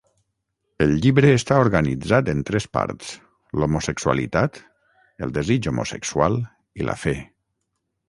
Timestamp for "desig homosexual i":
5.39-6.93